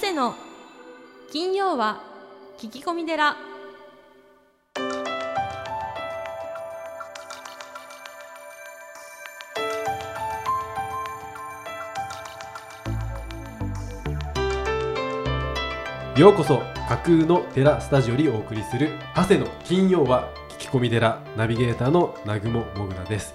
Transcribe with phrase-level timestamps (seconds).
[0.00, 0.34] 谷の。
[1.30, 2.00] 金曜は
[2.58, 3.36] 聞き込み寺。
[16.16, 19.46] ようこそ架空の寺スタジオにお送りする長谷の。
[19.64, 21.20] 金曜は聞き込み寺。
[21.36, 23.34] ナビゲーターの南雲もぐらです。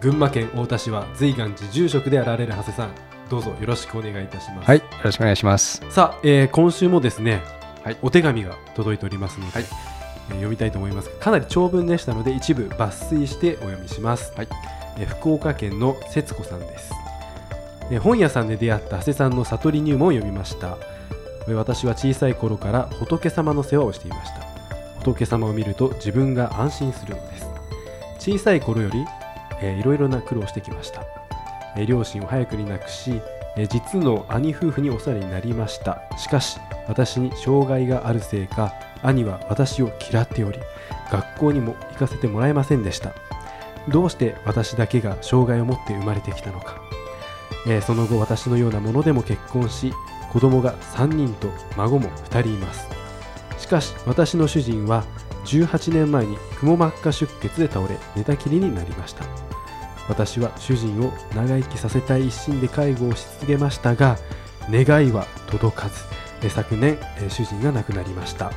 [0.00, 3.15] 群馬県太田市は随願寺住職であられる長谷さん。
[3.28, 4.66] どうぞよろしくお願いいたします。
[4.66, 5.82] はい、よろしくお願いします。
[5.90, 7.42] さあ、えー今週もですね、
[7.82, 7.96] はい。
[8.02, 9.64] お手紙が届いておりますので、はい。
[10.30, 11.10] えー読みたいと思います。
[11.10, 14.48] かなり長文でしたので一部抜粋してお読みします、はい。
[14.98, 16.92] えー福岡県の節子さんです、
[17.90, 20.78] えー本屋さんで出会った長谷さんの悟り入門を読みました。
[21.48, 24.40] えー私は小さい頃から仏様の世話をしていました。
[25.00, 27.46] 仏様を見ると自分が安心するのです。
[28.18, 29.04] 小さい頃より、
[29.60, 31.25] えーいろいろな苦労をしてきました、えー
[31.84, 33.20] 両親を早くに亡くし
[33.68, 36.02] 実の兄夫婦にお世話になりました。
[36.18, 40.58] しかし私に障害があるせいか兄は私を嫌っており
[41.10, 43.14] 学校にも行かせてもらえませんでした。
[43.88, 46.80] どうして私だけが障害を持って生まれてきたのか、
[47.68, 49.92] えその後私のようなものでも結婚し
[50.32, 52.88] 子供が3人と孫も2人います。
[53.58, 55.04] しかし私の主人は
[55.44, 59.24] 18年前にくも膜下出血で倒れ寝たきりになりました。
[60.08, 64.18] 私は主人を長生きさせたい一心で介護をし続けましたが
[64.70, 68.52] 願いは届かず昨年主人が亡くなりました。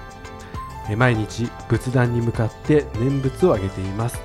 [0.98, 4.20] 毎日仏壇に向かって念仏をあげています。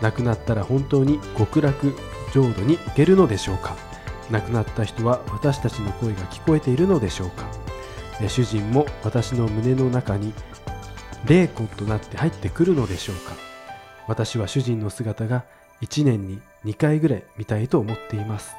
[0.00, 1.94] 亡くなったら本当に極楽
[2.32, 3.76] 浄土に行けるのでしょうか。
[4.30, 7.46] 亡くなった人は私たちの声が聞こえているのでしょうか。
[8.28, 10.32] 主人も私の胸の中に
[11.24, 13.34] 霊魂となって入ってくるのでしょうか。
[14.06, 15.44] 私は主人の姿が
[15.82, 18.54] 1年に2回ぐらい見たいと思っています。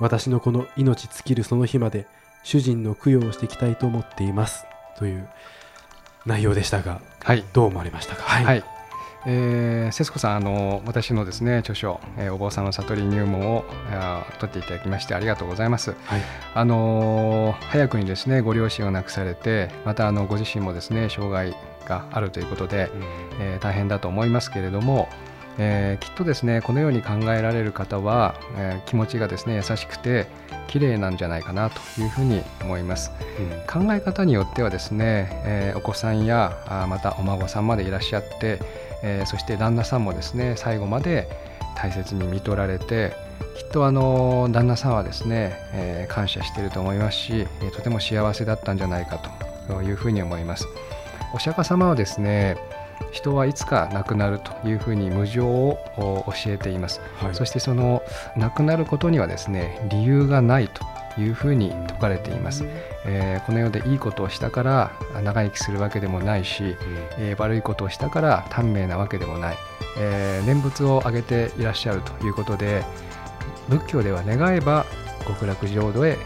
[0.00, 2.06] 私のこの命尽きるその日まで
[2.42, 4.66] 主人の供養をしていきたいと思っています。
[4.98, 5.28] という
[6.26, 8.22] 内容でしたがはい、どう思われましたか？
[8.22, 8.64] ははい、
[9.26, 13.64] えー、節子さん、あの私のですね著書、えーお坊さんの悟り入門を
[14.40, 15.92] 取っていただきましてありがとうございます。
[16.04, 16.20] はい。
[16.54, 21.54] あのー早くにですねご両親を亡くされて、またあのご自身もですね障害
[21.86, 22.90] があるということで、
[23.40, 25.08] えー大変だと思いますけれども、
[25.58, 30.26] えーきっとですねこのように考えられる方は、えー気持ちがですね優しくて
[30.68, 33.12] 綺麗なんじゃないかなというふうに思います。
[33.38, 38.58] うん考え方によってはですね、えーお子さんやあーまたお孫さんまでいらっしゃって、
[39.02, 41.28] えーそして旦那さんもですね最後まで
[41.76, 43.12] 大切に見とられて
[43.56, 49.18] きっとあの旦那さんはですね、えー感謝していると思いますし、えーとても幸せだったんじゃないか
[49.68, 50.66] というふうに思います。
[51.32, 52.56] お釈迦様はですね
[53.12, 57.00] 人はいつか亡くなるというふうに無常をお教えています。
[57.16, 57.34] はい。
[57.34, 58.02] そしてその
[58.36, 60.82] 亡くなることにはですね理由がないと
[61.20, 62.64] いうふうに説かれています。
[63.06, 64.90] えーこの世でいいことをしたから
[65.22, 66.76] 長生きするわけでもないし、
[67.18, 69.56] えー悪いことをしたから短命なわけでもない、
[69.98, 72.84] えー念仏を挙げていらっしゃるということで
[73.68, 74.86] 仏教では願えば
[75.26, 76.16] 極楽浄土へ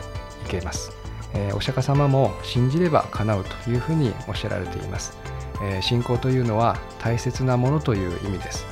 [0.44, 0.92] 行けます、
[1.34, 5.16] えーお釈迦様も信じれば叶うというふうにおっしゃられています、
[5.62, 8.66] えー信仰というのは大切なものという意味です、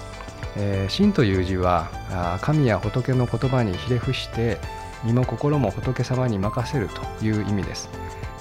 [0.56, 1.90] えー信という字は
[2.42, 4.58] 神や仏の言葉にひれ伏して
[5.04, 7.88] 身も心も仏様に任せるという意味です。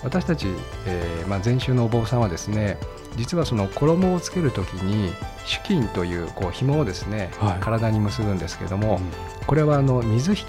[0.04, 0.48] 私たち、
[0.86, 2.78] えーまあ、禅宗のお坊さんはですね
[3.16, 5.12] 実はその衣をつける時に
[5.46, 7.60] 主巾というこう紐をですね、はい。
[7.60, 9.46] 体に結ぶんですけども、うん。
[9.48, 10.44] これはあの水引き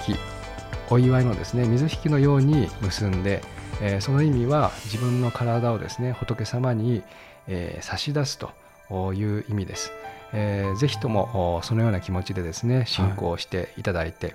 [0.91, 3.43] お祝いのですね水引きのように結んで、
[3.81, 7.03] えーその意味は自分の体をですね仏様に、
[7.49, 8.51] えー差し出すと
[9.15, 9.93] いう意味です、
[10.33, 14.35] えーぜひともおそのような気持ちでですね信仰していただいて、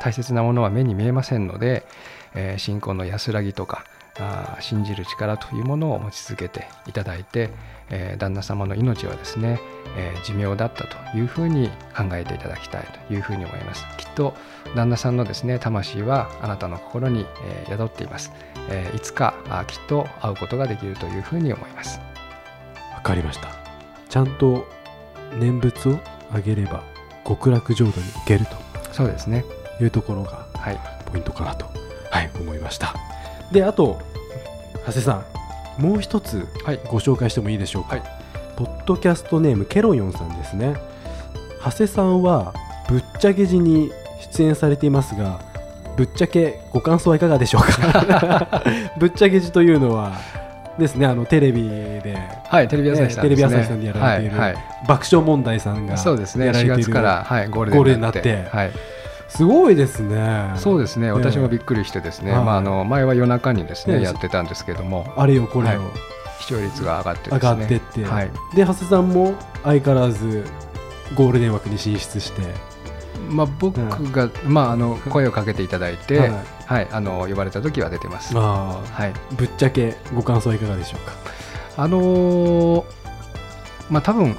[0.00, 1.86] 大切なものは目に見えませんので、
[2.34, 3.84] えー信仰の安らぎとか
[4.18, 7.50] あー信じる力というものを持ち続けていただいて、
[7.90, 9.60] えー旦那様の命はですね、
[9.96, 13.84] えー寿命だったというふうに考えていただきたいというふうに思います。
[13.96, 14.34] きっと
[14.76, 18.32] 旦那さんのですね魂はあなたの心に、えー宿っています、
[18.68, 21.98] えーいつかあきっと会うことができるというふうに思います。
[21.98, 22.03] わ
[23.04, 23.48] かりました。
[24.08, 24.66] ちゃんと
[25.38, 25.98] 念仏を
[26.32, 26.82] あげれば
[27.26, 28.46] 極楽浄土に行ける
[28.92, 29.44] そうですね。
[29.78, 30.80] というところがはい。
[31.10, 31.66] ポイントかなと、
[32.10, 32.94] はい、思いました。
[33.52, 34.00] であと
[34.86, 35.24] 長谷さ
[35.78, 36.80] んもう一つはい。
[36.88, 38.02] ご紹介してもいいでしょうか、はい。
[38.56, 40.74] ポッドキャストネームケロヨンさんですね。
[41.64, 42.52] 長谷さんは
[42.88, 43.90] ぶっちゃけ字に
[44.32, 45.40] 出演されていますが
[45.96, 48.62] ぶっちゃけご感想はいかがでしょうか？
[48.98, 50.12] ぶっちゃけ字というのは
[50.78, 52.16] ですねあのテレビで。
[52.48, 54.64] はいテレビ朝日さんテレビ朝日さんでやられているはいはい。
[54.88, 56.46] 爆笑問題さんがそうですね。
[56.46, 58.44] 4やられている月から、はい、ゴールになって。
[58.50, 58.70] はい。
[59.28, 60.52] すごいですね。
[60.56, 62.44] そうですね、え私もびっくりしてですね、はい。
[62.44, 65.12] まあ、あの前は夜中にですね、ええやってたんですけども。
[65.16, 65.90] あれよこれよ、はい。
[66.40, 68.30] 視聴率が上がってです上ねがってって、はい。
[68.54, 69.34] で長谷さんも
[69.64, 70.44] 相変わらず
[71.14, 72.42] ゴールデン枠に進出して、
[73.28, 73.76] まあ、僕
[74.12, 78.32] が、まあ、あの声をかけていただいて、はいはいあの呼ばれた時は出てます。
[78.36, 79.12] あはい。
[79.12, 81.12] ーぶっちゃけご感想はいかがでしょうか？
[81.76, 82.84] あのー
[83.90, 84.36] まあ多分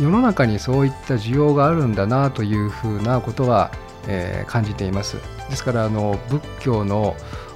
[0.00, 3.70] 世の中にそういった需要があるんだなというふうなことは、
[4.08, 5.18] えー感じています。
[5.50, 7.14] ですからあの仏教の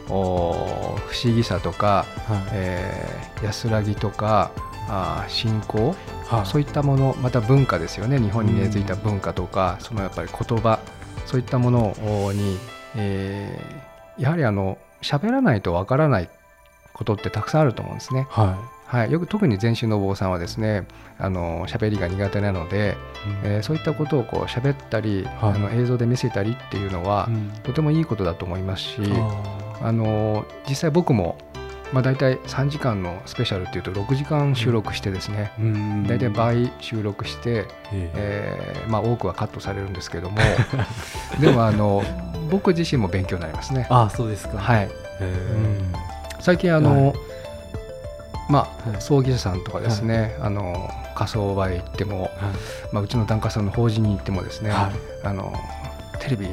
[0.09, 4.53] お不思議さとか、はい、えー安らぎとか
[4.89, 5.97] あー信仰
[6.29, 6.47] はい。
[6.47, 8.21] そういったものまた文化ですよね。
[8.21, 10.79] 日本に根付いた文化とか、そのやっぱり言葉
[11.25, 11.97] そういったもの
[12.33, 12.59] に、
[12.95, 16.31] えーやはりあの喋らないとわからない
[16.93, 18.27] ことってたくさんあると思うんですね。
[18.31, 20.87] ははい、よく特に禅宗のお坊さんはですね
[21.19, 22.97] あの喋りが苦手なので、
[23.45, 25.53] い、えーそういったことをこう喋ったり、はい。
[25.55, 27.51] あの映像で見せたりっていうのは、うん。
[27.65, 31.37] とてもいいことだと思いますし、ああの実際僕も、
[31.93, 36.07] まあ、大体3時間のスペシャルっていうと6時間収録してですね、ーうん。
[36.07, 38.11] 大体倍収録して、ええ。
[38.15, 40.39] えーまあ、多くはカットされるんですけども。
[41.41, 42.03] でもあの
[42.51, 43.87] 僕自身も勉強になりますね。
[43.91, 44.89] あそうですか、はい、
[45.21, 45.81] え
[46.41, 47.17] 最近あの、はい。
[48.49, 49.01] まあはい。
[49.01, 54.91] 葬儀社さんとかですね、あの火葬場へ行っても、ーまあ、うちの檀家さんの法事に行ってもですね、は
[55.25, 55.27] い。
[55.27, 55.53] あの
[56.19, 56.49] テレビ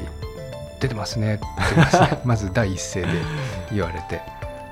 [0.80, 1.44] 出てますねって
[1.74, 2.20] 言いますね。
[2.24, 3.08] まず第一声で
[3.72, 4.20] 言われて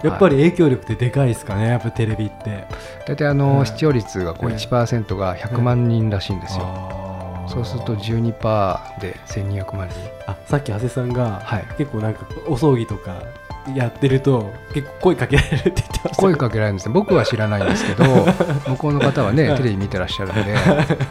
[0.03, 2.67] やっぱり影響力ってでかいですかねやっぱテレビって。
[3.07, 9.99] 大体あの、はい視聴率がこうはい1%が100万人らしいんですよ、そうすると12%で1200万人。
[10.27, 11.65] あさっき長谷さんが、はい。
[11.79, 13.23] 結構なんかお葬儀とか
[13.75, 16.95] やってると結構声かけられるって言ってました声かけられるんですね。
[16.95, 18.05] 僕は知らないんですけど
[18.67, 20.57] 向こうの方はねはいテレビ見てらっしゃるんで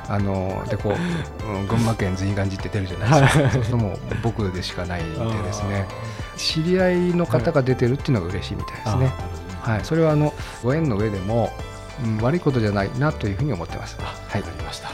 [0.09, 3.51] あのでこう、うん群馬県随願寺って出るじゃないですか、はい。
[3.51, 5.87] そうするともう僕でしかないんでですね。
[5.89, 9.13] あ知り合いの方が出てるっていうのが嬉しいみたいですね、
[9.61, 10.33] はい、それはあの
[10.63, 11.71] ご縁の上でも、うん
[12.17, 13.95] 悪いことじゃないなというふうに思ってます。
[14.01, 14.41] はい。
[14.41, 14.89] わかりました。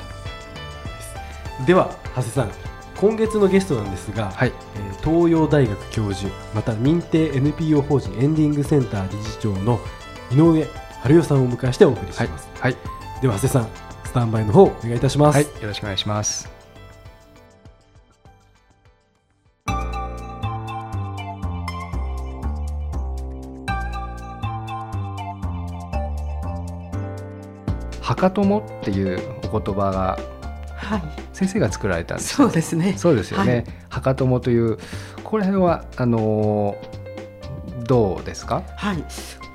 [1.66, 2.52] では長谷さん。
[2.98, 9.80] 今月のゲストなんですが、はい、えー東洋大学教授また認定 NPO 法人エンディングセンター理事長の
[10.32, 10.66] 井上
[11.02, 12.28] 春代さんをお迎えしてお送りしはい。
[12.28, 12.76] ます、、はい、
[13.22, 13.68] では長谷さん
[14.04, 16.57] スタンバイの方お願いいたします、はい、よろしくお願いします。
[28.18, 29.20] はかともっていう
[29.52, 30.20] お言葉が
[30.76, 31.04] はい、
[31.34, 32.94] 先生が作られたんですそうですね。
[32.98, 33.52] そうですよね。
[33.54, 34.78] はいはかという
[35.24, 38.64] これはあのーどうですか？
[38.76, 39.04] はい。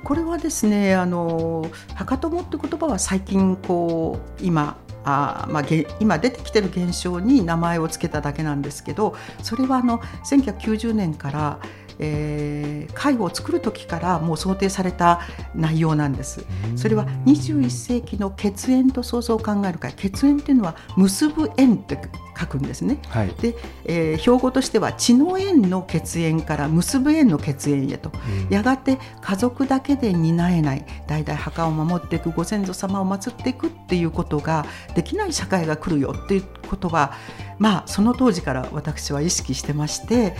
[0.03, 4.77] これはですね、あの博多もって言葉は最近こう今。
[5.05, 11.59] あーまあ、げ今出てきてる現象に名前を付けただけなんですけどそれはあの1990年から、
[11.99, 15.21] えー介護を作る時からもう想定された
[15.55, 16.45] 内容なんです。
[16.75, 21.97] それは21世紀の血縁と創造を考える会血縁っていうのは結ぶ縁って
[22.39, 22.99] 書くんですね。
[23.09, 23.29] はい。
[23.41, 23.55] で、
[23.85, 28.11] えー標語としては血の縁の血縁から結ぶ縁の血縁へと
[28.47, 37.13] うんやがて家族だけで担えない代々墓を守っていくご先祖様を祀っていくっていうことができない社会が来るよっていうことは
[37.59, 40.35] まあその当時から私は意識してまして、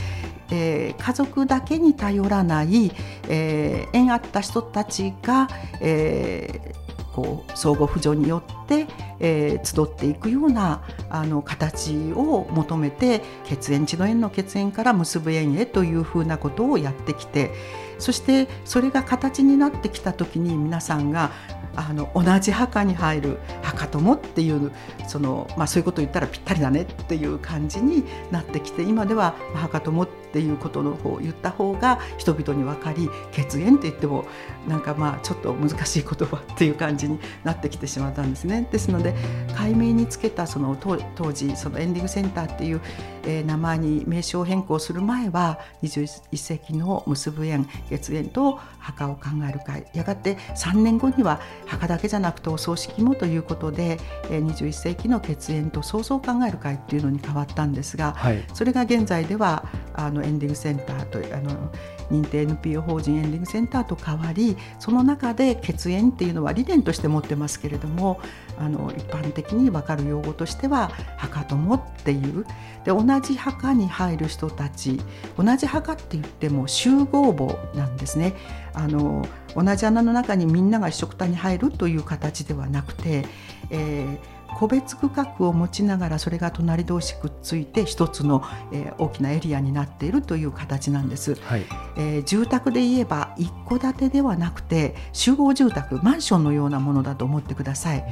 [0.51, 2.91] えー家族だけに頼らない、
[3.27, 5.47] えー縁あった人たちが、
[5.81, 6.83] えー
[7.13, 8.87] こう相互扶助によって、
[9.19, 17.51] えー集っていくようなあの形を求めて血縁血の縁の血縁から結ぶ縁へというふうなことをやってきて
[17.99, 21.31] そしてそれが形になってきた時に皆さんが
[21.75, 24.71] あの同じ墓に入る墓友っていう
[25.07, 34.25] その、まあ、そういうことを言ったらぴったりだねっていう感じになってきて今では墓友っていうことの方を言った方が人々に分かり血縁って言っても
[34.67, 38.67] なんかまあちょっと難しい言葉っていう感じになってきてしまったんですね。
[38.71, 39.13] ですので
[39.55, 42.81] 解明につけたその当当時そのエンディングセンターっていう、
[43.25, 58.43] えー名前に名称変更する前は21世紀の結ぶ縁血縁と墓を考える会やがて3年後には墓だけじゃなくてお葬式もということで、えー21世紀の血縁と創造を考える会っていうのに変わったんですがはい。
[58.53, 61.71] それが現在ではあのエンディングセンターとあの
[62.11, 68.19] 認定 NPO 法人エンディングセンターと変わりその中で血縁っていうのは理念として持ってますけれども
[68.57, 72.45] あの一般的に分かる用語としては墓友っていう。
[72.83, 74.99] で同じ墓に入る人たち
[75.37, 78.33] 同じ墓って言っても集合墓なんですね。
[78.73, 83.25] あの同じ穴の中にみんなが一緒くたに入るという形ではなくて、
[83.69, 91.65] えー個別区画を持ちながらそれが隣同士くっついて一つの、えー、大きなエリアになっているという形なんです、はい、
[91.97, 98.05] えー、住宅で言えば一戸建てではなくて集合住宅マンションのようなものだと思ってください、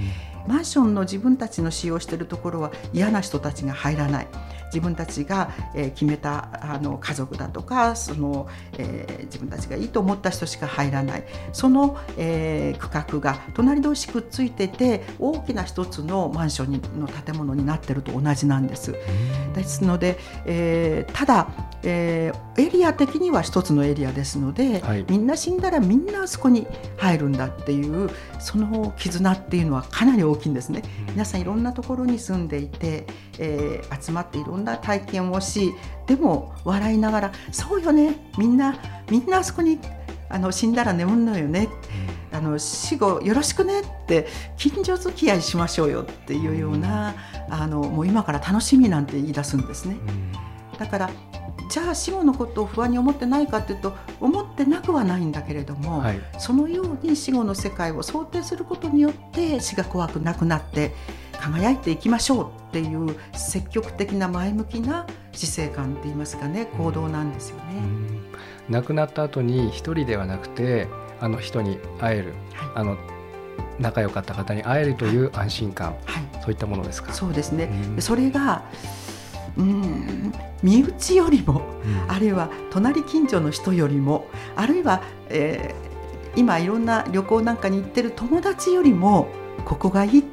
[0.45, 4.27] うん、マンションの自分たちの使用しているところは嫌な人たちが入らない
[4.73, 8.47] 自分たちが、え決めたあの家族だとかその、
[8.77, 11.23] えー、自分たちがいいと思った人しか入らない
[11.53, 18.95] その、えー、区画が隣同士くっついてて大きな一つのマンションの建物になってると同じなんです。
[19.53, 21.47] ですので、えー、ただ、
[21.83, 28.09] えー、エリア的には一つのエリアですので、はい、みんな死んだらみんなあそこに入るんだっていう
[28.39, 30.83] その絆っていうのはかなり大きいんですね。
[31.09, 33.05] 皆さんいろんなところに住んでいて、
[33.39, 35.73] えー、集まっていろんな体験をし
[36.07, 38.75] でも笑いながら「そうよねみんな
[39.09, 39.79] みんなあそこに
[40.29, 41.67] あの死んだら眠るのよね」
[42.33, 47.13] あの死後よろしくねって近所付き合いしましょうよっていうような、
[47.49, 49.97] あのもう今から楽しみなんて言い出すんですね。
[50.79, 51.09] だから
[51.69, 60.93] じゃあ死後のことを不安に思ってないかというと思ってなくはないんだけれども、はい、そのように死後の世界を想定することによって死が怖くなくなって
[61.41, 67.63] 輝いていきましょうっていう積極的な前向きな死生観って言いますかね行動なんですよね。
[68.69, 70.87] 亡くなった後に一人ではなくて
[71.19, 72.97] あの人に会える、はい、あの
[73.79, 77.11] 仲良かった方に会えるという安心感、はい、そういったものですか？
[77.11, 77.69] そうですね。
[77.99, 78.63] それが
[79.57, 80.33] うん
[80.63, 89.27] 身内よりも、うん、あるいは隣近所の人よりもあるいは、えー、今いろんな旅行なんかに行ってる友達よりも
[89.65, 90.23] ここがいいっ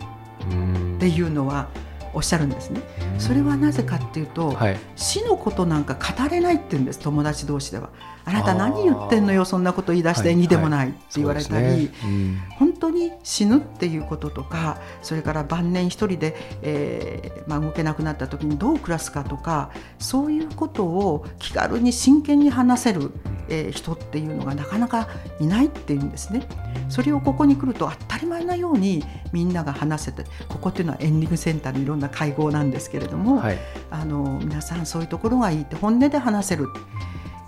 [0.99, 1.69] っていうのは
[2.13, 2.81] おっしゃるんですね。
[3.19, 7.91] それはなぜかっていうと、はい、死のことなんか語れないって言うんです友達同士では。
[8.29, 11.91] あなた何言ってんのよそんなこと言い出してにでもないって言われたり、はいはいね。
[12.05, 23.11] うん、本当に死ぬっていうこととかそれから晩年一人で、えーまあ、動けなくなった時にどう暮らすかとかそういうことを気軽に真剣に話せる、
[23.49, 25.09] えー、人っていうのがなかなか
[25.41, 26.47] いないっていうんですね。
[26.91, 33.59] それをここに来ると当たり前なようにみんなが話せてここっていうのはエンディングセンターのいろんな会合なんですけれども、はい、
[33.91, 36.69] あの皆さんそういうところがいいって本音で話せる。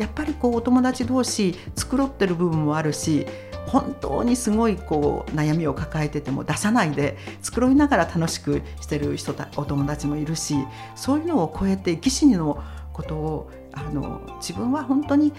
[0.01, 3.27] やっぱりこうお友達同士繕ってる部分もあるし
[3.67, 10.55] 本当にすごいこう悩みを抱えてても出さないで繕いながら楽しくしてる人たお友達もいるし
[10.97, 12.65] そういうのを超えて生き死にの
[12.95, 15.35] ことをあの自分は本当に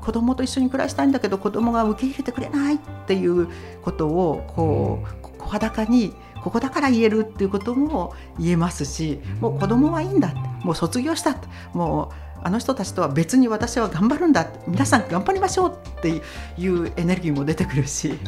[0.00, 3.48] 子供と一緒に暮らしたいんだけど子供が受け入れてくれないっていう
[3.82, 10.34] ことをこう声高にここだから言えるっていうことも言えますしもう子供はいいんだ
[10.64, 11.36] もう卒業した
[11.72, 16.20] もうあの人たちとは別に私は頑張るんだ皆さん頑張りましょうって
[16.58, 18.18] いうエネルギーも出てくるし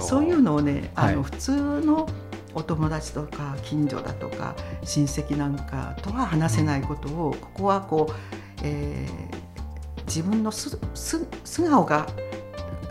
[0.00, 2.06] そういうのをねあの、普通の
[2.54, 4.54] お友達とか近所だとか
[4.84, 8.14] 親戚なんかとは話せないことを、ここはこう、
[8.62, 10.78] えー、自分の素
[11.68, 12.06] 顔が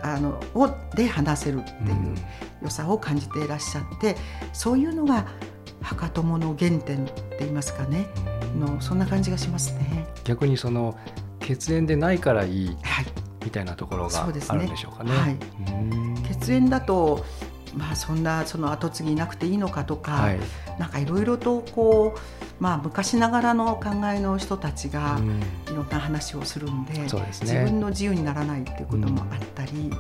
[0.04, 2.16] あのをで話せるっていう
[2.64, 4.16] 良さを感じていらっしゃって
[4.52, 5.26] そういうのが
[5.82, 8.08] 墓友の原点って言いますかね。
[8.58, 10.08] のそんな感じがしますね。
[10.24, 10.98] 逆にその
[11.40, 13.06] 血縁でないからいい、はい、
[13.44, 15.12] みたいなところがあるんでしょうかね。
[15.12, 15.38] ねはい、
[16.36, 17.26] 血縁だと
[17.76, 20.40] まあ、そんなその後継ぎいなくていいのかとか、はい、
[20.80, 22.20] なんかいろいろとこう、
[22.64, 25.20] まあ、昔ながらの考えの人たちが
[25.68, 29.92] いろんな話をするんでうんでね、自分の自由にならないっていうこともあったり、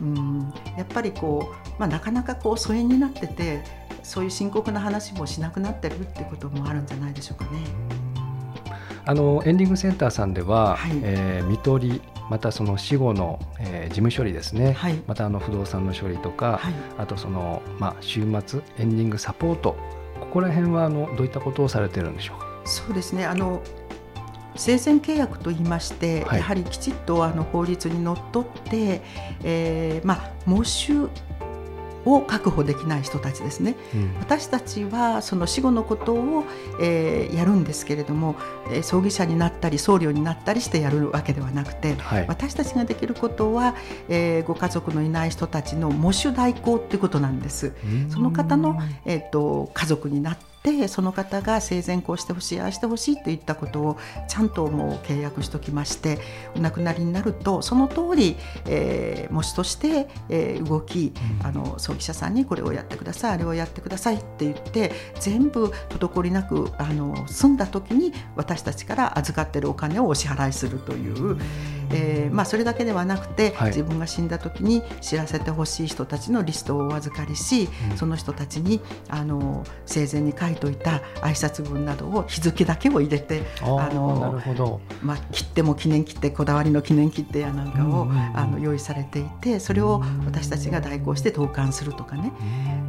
[0.00, 3.62] うん、うん、やっぱりこう、まあ、なかなかこう疎遠になってて
[4.02, 7.60] そういう深刻な話もしなくなってるってこともあるんじゃないでしょうかね。
[9.04, 19.76] あのエンディングセンターさんでは、はい、えー、見取りまたその死後の、えー、事務処理ですね、はい、またあの不動産の処理とか、はい、あとその、まあ、週末エンディングサポート。
[20.20, 22.46] ここら辺はあのどういったことをされてるんでしょうか？
[22.64, 23.26] そうですね。
[23.26, 23.60] あの
[24.54, 29.00] 生前契約といいまして、はい、やはりきちっとあの法律にのっとって、
[29.42, 31.08] えーまあ、喪主
[32.04, 36.44] を確保できない人たちですね、うん、私たちはその死後のことを、
[36.80, 38.36] えー、やるんですけれども、
[38.70, 43.74] えー、葬儀社になったり僧侶になったりしてやるわけではなくて、はい、私たちができることは、
[44.08, 47.72] えー、ご家族のいない人たちの喪主代行っていうことなんです。
[48.10, 56.18] その方の、えーと家族になっってその方が生前こうしてほしいああしてほしいといったことをちゃんともう契約しておきまして
[56.54, 71.38] お亡くなりになるとその通り、えー、模試として、えー、動き、あの葬儀社さんにこれをやってくださいあれをやってくださいって言って全部滞りなくあの済んだ時に私たちから預かってるお金をお支払いするという、
[71.92, 73.68] えーまあ、それだけではなくて、はい。
[73.68, 77.96] 自分が死んだ時に知らせてほしい人たちのリストをお預かりし、うん。
[77.96, 84.80] その人たちにあの生前に書いといた挨拶文などを日付だけを入れて、あのなるほど。
[85.02, 88.36] まあ、切手も記念切手こだわりの記念切手やなんかを、うんうんうん。
[88.36, 92.32] あの用意されていてそれを私たちが代行して投函するとかね。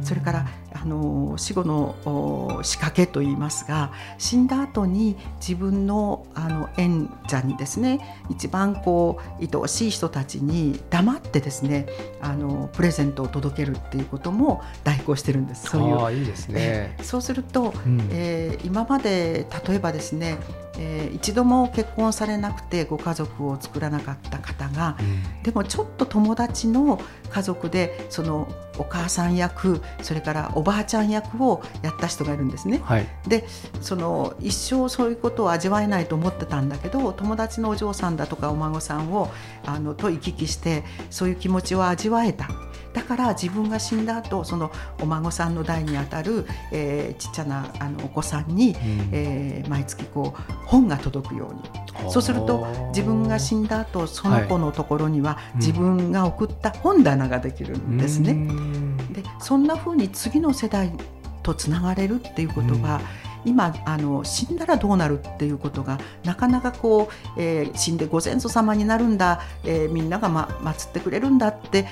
[0.02, 8.93] それからあの死後のお仕掛けといいますが死んだ後に自分のあの縁者にですね一番こう
[9.40, 11.86] 愛おしい人たちに黙ってですね
[12.20, 15.70] あのプレゼントを届けるっていうことも代行してるんです。
[15.70, 16.20] そういう。
[16.20, 18.08] いいですね、そうすると、うん。
[18.10, 20.38] えー今まで例えばですね、
[20.78, 24.96] えー一度も結婚されなくてご家族を作らなかった方が
[25.42, 27.00] でもちょっと友達の
[27.30, 32.80] 家族でそのお母さん役それからおばあちゃん役をやった人がいるんですね。
[32.84, 33.46] はいで
[33.80, 39.30] その一生そういうことを味わえないと思ってたんだけど友達のお嬢さんだとかお孫さんを
[39.64, 42.48] あのと行き来してそういう気持ちを味わえた。
[42.94, 44.70] だから自分が死んだ後その
[45.02, 48.74] お孫さんの代にあたる、えーちっちゃなあのお子さんに、
[49.12, 51.60] えー毎月こう本が届くように。
[52.10, 55.60] そうすると自分が死んだ後その子のところにはうん。
[55.60, 58.34] 自分が送った本棚ができるんですね。
[58.34, 58.52] ね
[59.12, 60.92] でそんな風に次の世代
[61.42, 63.00] とつながれるっていうことが、
[63.44, 71.86] 今あの死んだらどうなるっていうことがなかなかこう、えー死んでご先祖様になるんだ、えーみんなが、ま、祀ってくれるんだって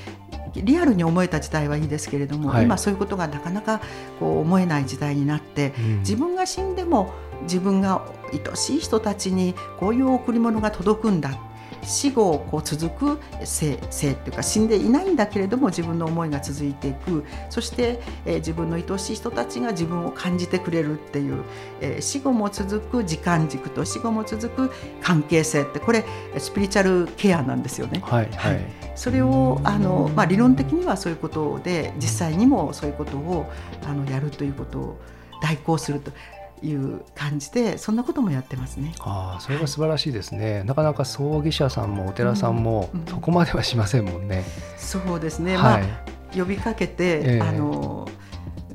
[0.55, 2.65] リアルに思えた時代はいいですけれども、はい。
[2.65, 3.81] 今そういうことがなかなか
[4.21, 11.39] こう思えない時代になって自分が死んでも自分が愛しい人たちにこういう贈り物が届くんだ
[11.83, 17.25] 死後こう続く生生っていうか死んでいないんだけれども自分の思いが続いていく。
[17.51, 21.43] そして、えー自分の愛しい人たちが自分を感じてくれるっていう、
[21.81, 26.05] えー死後も続く時間軸と死後も続く関係性ってこれ
[26.39, 28.01] スピリチュアルケアなんですよね。
[28.05, 28.61] はいはい、
[28.95, 33.51] それをあの、まあ、理論的にはそういうことで実際にもそういうことを
[33.85, 35.01] あのやるということを
[35.43, 36.13] 代行すると
[36.63, 38.95] いう感じでそんなこともやってますね。
[39.01, 44.45] ああそれは素晴らしいですね、なかなか葬儀社さんもお寺さんもそこまではしませんもんね、
[44.77, 47.41] そうですね、はい、まあ、呼びかけて、ええ。
[47.41, 48.09] あの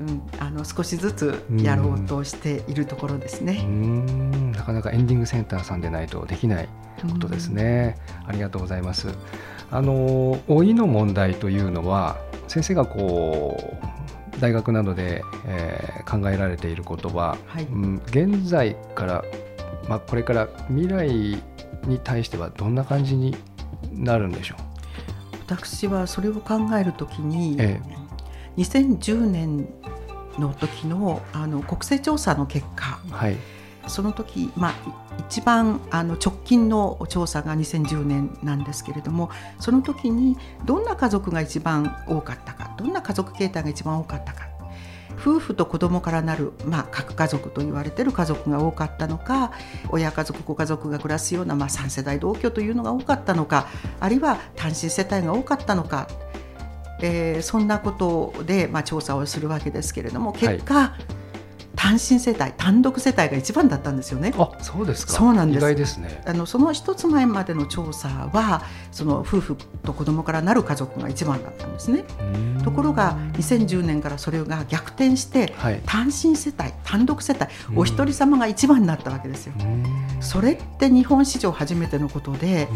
[0.00, 3.62] ん、あの少しずつやろうとしているところですうーね。
[3.64, 4.52] ん。
[4.52, 6.68] なかなかエンディングセンターさんでないとできない
[7.02, 9.08] ことですね、ありがとうございます。
[9.70, 13.88] あの老いの問題というのは先生がこう
[14.40, 17.64] 大学などで、えー考えられていることは、はい。
[17.64, 19.24] うん、現在から、
[19.90, 21.08] まあ、これから未来
[21.84, 23.36] に対してはどんな感じに
[23.92, 24.58] なるんでしょう？
[25.46, 27.78] 私はそれを考えるときに、え
[28.56, 29.68] 2010年
[30.38, 33.36] の時のあの国勢調査の結果はい
[33.88, 34.74] その時、まあ、い
[35.28, 44.48] 一番あの直近の調査が2010年なんですけれどもその時にどんな家族が一番多かったかどんな家族形態が一番多かったか
[45.20, 49.52] 夫婦と子供からなる、まあ、核家族と言われている家族が多かったのか
[49.90, 53.68] 親家族ご家族が暮らすような、まあ、3世代同居というのが多かったのか
[54.00, 56.08] あるいは単身世帯が多かったのか、
[57.02, 60.94] えーそんなことで、まあ、調査をするわけですけれども結果、
[61.78, 64.34] 単身世帯単独世帯が一番だったんですよね。
[64.36, 65.12] あそうですか。
[65.12, 65.58] そうなんです。
[65.58, 66.20] 意外ですね。
[66.26, 72.04] あのその一つ前までの調査はその夫婦と子供からなる家族が一番だったんですね。
[72.64, 75.80] ところが2010年からそれが逆転してはい。
[75.86, 77.78] 単身世帯単独世帯うん。
[77.78, 79.52] お一人様が一番になったわけですよ。
[79.60, 79.84] うん。
[80.20, 82.68] それって日本史上初めてのことで、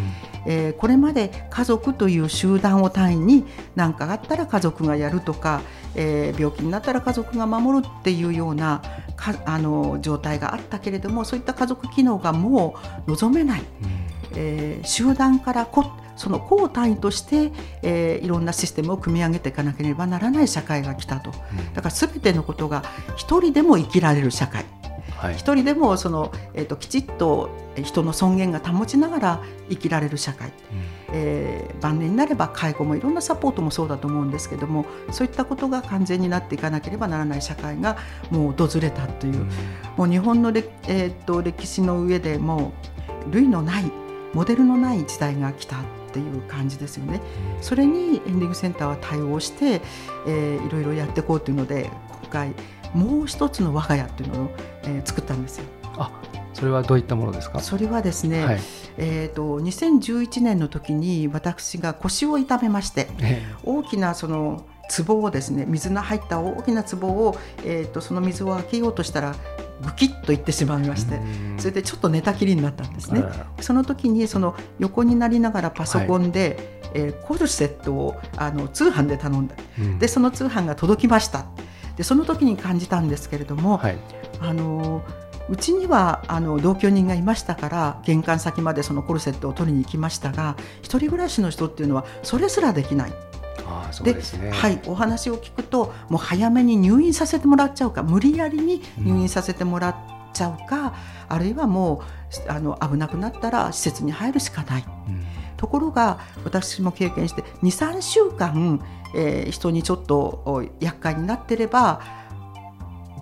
[0.46, 5.60] えーこれまで家族という集団を単位に何かあったら家族がやるとか、
[5.94, 8.83] えー病気になったら家族が守るっていうような
[9.16, 12.76] かあの状態があったけれどもそういった家族機能がも
[13.07, 13.62] う望めない、
[14.35, 15.85] えー集団から個
[16.16, 17.52] その個を単位として、
[17.83, 21.31] えーいろんなシステムを組み上げていかなければならない社会が来たと。
[21.31, 21.74] うん。
[21.74, 22.83] だから全てのことが
[23.16, 24.64] 一人でも生きられる社会
[25.22, 25.35] はい。
[25.37, 27.48] 一人でもその、えー、ときちっと
[27.80, 30.52] 人の尊厳が保ちながら生きられる社会、
[31.12, 37.96] えー晩年になれば介護もいろんなサポートもそうだと思うんですけどもそういったことが完全になっていかなければならない社会が
[38.30, 39.46] もう訪れたという、
[39.96, 42.72] もう日本のれ、えー、と歴史の上でも
[43.28, 43.90] う類のない
[44.32, 45.80] モデルのない時代が来たっ
[46.12, 47.20] ていう感じですよね。
[47.61, 49.80] それにエンディングセンターは対応して、
[50.26, 51.90] えーいろいろやっていこうというので
[52.22, 52.54] 今回
[52.94, 54.50] もう一つの我が家っていうのを、
[54.85, 55.64] えー作ったんですよ。
[56.55, 57.61] それはどういったものですか？
[57.61, 58.61] それはですね、はい。
[58.98, 64.64] えー、と2011年の時に私が腰を痛めましてえ大きなその
[65.07, 69.35] 壺をですね水の入った大きな壺を、えー、とその水を開けようとしたら
[69.81, 71.18] ぐきっといってしまいまして、
[71.59, 73.24] それでちょっと寝たきりになったんですね。
[73.61, 81.46] その時にその横になりながらパソコンで、はい、えー、コルセットをあの通販で頼んだ、うん、でその通販が届きました
[81.96, 83.98] でその時に感じたんですけれども、はい、
[84.40, 85.02] あの
[85.48, 93.12] うちにはあの同居人がいましたから玄関先までそのコルセットを取りに行きましたが一人暮らしの人っていうのはそれすらできない。
[94.02, 99.96] で、ね、はい、お話を聞くともう早めに入院させてもらっちゃうか無理やりに入院させてもらっ
[100.33, 100.92] ちゃうか、うん、
[101.28, 102.02] あるいはも
[102.46, 104.85] うあの危なくなったら施設に入るしかない。
[105.09, 112.01] うんところが私も経験して23週間、えー、人にちょっと厄介になってれば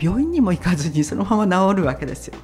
[0.01, 2.39] 病院にも行かずにそのまま治るわけですよ。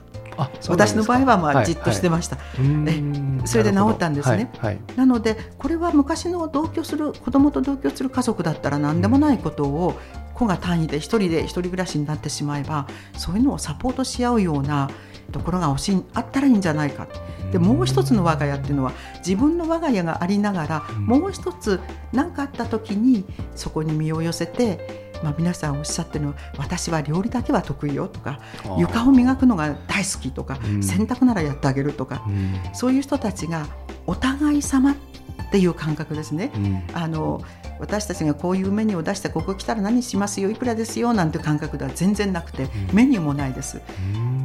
[0.68, 2.84] 私の場合はまあじっとしてました、はい。
[2.84, 9.98] はい、それで治ったんですね、はいはい、なのでこれは昔の同居する子供と同居する家族だったら何でもないことを
[10.34, 14.90] 子が単位で一人で一人暮らしになってしまえばそういうのをサポートし合うような
[15.32, 17.06] ところが欲しいあったらいいんじゃないか。
[17.52, 21.80] でもう一つの我が家っていうのは自分の我が家がありながらもう一つ
[22.12, 28.38] 何かあった時にそこに身を寄せてまあ、皆さんおっしゃってるのは私は料理だけは得意よとか
[28.78, 33.66] 床を磨くのが大好きとか、うん、洗濯ならやってあげるとか、うん、そういう人たちが
[34.06, 35.16] お互い様って
[35.54, 36.50] いう感覚ですね。
[36.54, 37.42] うん、あの
[37.78, 43.80] 私たちがこういうメニューを出してここ来たら何しますよいくらですよなんて感覚では全然なくて、メニューもないです。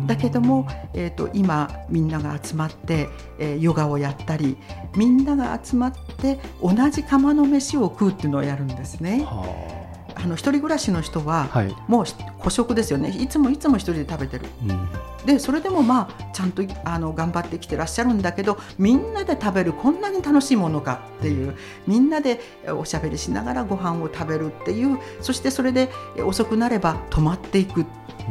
[0.08, 3.08] だけども、えーと、今みんなが集まって、
[3.40, 4.58] えー、ヨガをやったり
[4.96, 9.24] みんなが集まって同じ釜の飯を食うっていうのをやるんですね。
[9.26, 9.46] は
[9.78, 9.82] あ。
[10.24, 12.06] あの一人暮らしの人は、はい、もう
[12.40, 13.10] 孤食ですよね。
[13.10, 21.56] いつもいつも一人で食べてる、うん、でそれでもまあちゃんとあの頑張ってきてらっしゃるんだけどみんなで食べるこんなに楽しいものかっていう
[21.88, 25.90] みんなでおしゃべりしながらご飯を食べるっていうそしてそれで
[26.26, 27.86] 遅くなれば泊まっていくっ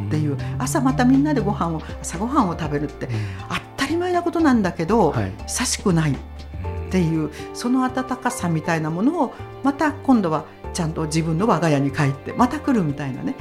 [0.09, 3.09] ていう、朝またみんなでご飯を朝ごはんを食べるって、
[3.77, 6.15] 当たり前なことなんだけど、はい、久しくない
[6.91, 13.35] っていうその温かさみたいなものをまた今度はちゃんと自分の我が家に帰ってまた来るみたいなね。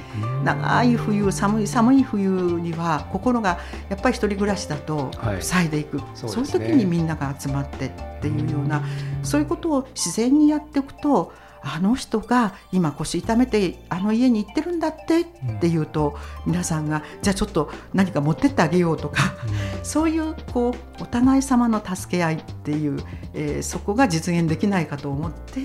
[0.45, 3.59] 長い冬寒い寒い冬には心が
[3.89, 5.11] やっぱり一人暮らしだと
[5.41, 8.83] 塞いでいく、はい、そう、ね,、いう時にみんなが集まってっていうような
[9.23, 15.27] そういうことを自然にやっていくとあの人が今腰痛めてあの家に行ってるんだってっ
[15.61, 19.35] ていうと、皆さんがじゃあちょっと何か持ってってあげようとか、
[19.83, 23.01] そういうこうお互い様の助け合いっていう、
[23.35, 25.61] えー、そこが実現できないかと思って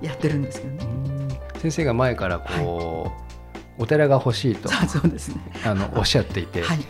[0.00, 1.38] やってるんですけどね。
[1.58, 3.22] 先生が前からこう、はい。
[3.78, 6.86] お寺が欲しいとそうです、ね、あのおっしゃっていて、はいはい、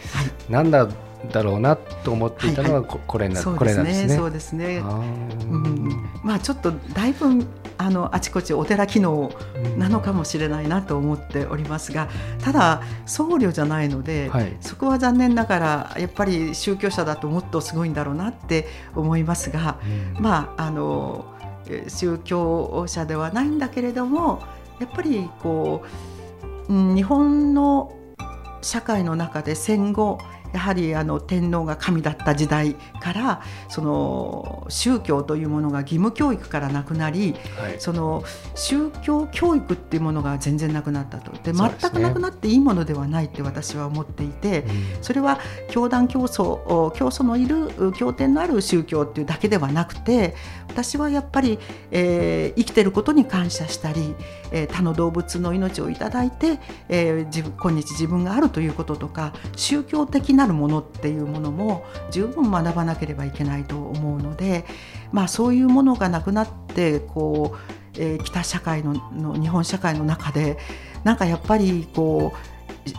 [0.51, 0.89] なんだ
[1.31, 4.17] だろうなと思っていたのがこ,、これな、これなんですね。
[4.17, 4.79] そうですね。
[4.79, 7.45] うん、まあちょっとだいぶ
[7.83, 9.33] あのあちこちお寺機能
[9.77, 12.09] なのかもしれないなと思っておりますが、
[12.43, 19.79] ただ僧侶じゃないので、はい、そこは残念ながらやっぱり宗教者だともっとすごいんだろうなって思いますが、
[20.17, 21.27] うん、まああの
[21.89, 24.43] 宗教者ではないんだけれども
[24.81, 25.85] やっぱりこ
[26.69, 27.97] う、うん、日本の
[28.63, 30.19] 社会の中で戦後
[30.53, 41.33] やはりあの天皇が神だった時代からその宗教というものが義務教育からなくなり、はい、その宗教教育っていうものが全然なくなったと。
[41.43, 44.65] で全くなくなっていいものではないって私は思っていて、
[45.01, 45.39] それは
[45.71, 50.35] 教団教祖教祖のいる経典のある宗教っていうだけではなくて
[50.69, 51.59] 私はやっぱり、
[51.91, 54.15] えー、生きてることに感謝したり、
[54.51, 64.65] えー、他の動物の命をいただいて、えー、今日自分があるということとか宗教的ななるものっていうものも十分学ばなければいけないと思うので、
[65.13, 70.59] まあ、そういうものがなくなってこう、えー、北社会のの日本社会の中で
[71.05, 72.52] なんかやっぱりこう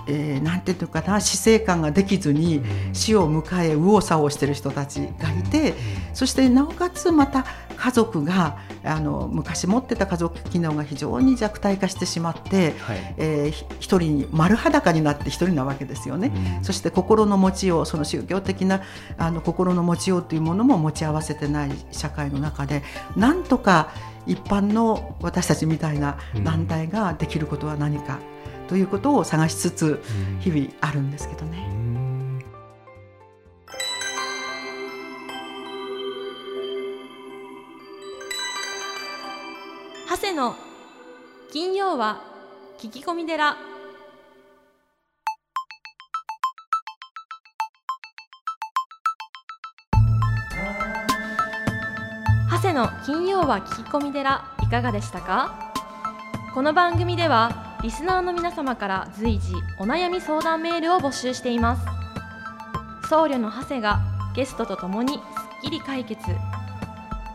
[0.08, 2.62] えー、なんていうかな死生観ができずに
[2.94, 5.74] 死を迎え右往左往してる人たちがいて
[6.14, 18.82] そしてなおかつまた家族があの昔持ってた家族機能が非常に弱体化してしまって、はい、えー、一人に丸裸になって一人なわけですよね、うん、そして心の持ちようその宗教的な
[19.18, 22.84] あの心の持ちようというものも持ち合わせてない社会の中で
[23.16, 23.90] なんとか
[24.26, 28.20] 一般の私たちみたいな団体ができることは何か
[28.68, 30.04] ということを探しつつ
[30.40, 31.68] 日々あるんですけどね。
[31.70, 31.94] うん
[40.10, 40.56] 長谷の
[41.52, 42.22] 金曜は
[42.80, 43.56] 聞き込み寺。
[52.50, 55.74] 長谷の金曜は聞き込み寺いかがでしたか？
[56.54, 64.00] この番組ではリスナーの皆様から随時お悩み相談メールを募集しています僧侶の長谷が
[64.34, 65.20] ゲストとともにすっ
[65.64, 66.22] きり解決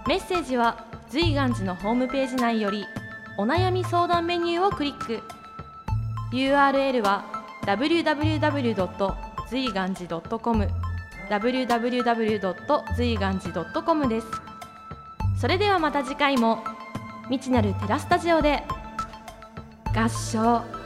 [0.07, 2.87] メッセージは随願寺のホームページ内より
[3.37, 5.21] お悩み相談メニューをクリック
[6.33, 7.27] URL は
[7.67, 9.15] www.
[9.51, 10.69] 随願寺 .com
[11.29, 12.97] www.
[12.97, 14.27] 随願寺 .com です
[15.39, 16.65] それではまた次回も
[17.29, 18.63] 未知なるテラスタジオで
[19.93, 20.78] 合唱。